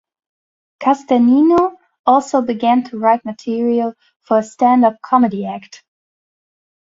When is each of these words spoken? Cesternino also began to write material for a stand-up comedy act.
Cesternino 0.81 1.75
also 2.07 2.41
began 2.41 2.83
to 2.85 2.97
write 2.97 3.23
material 3.23 3.93
for 4.21 4.39
a 4.39 4.43
stand-up 4.43 4.99
comedy 5.03 5.45
act. 5.45 5.83